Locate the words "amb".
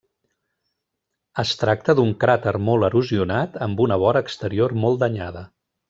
3.69-3.87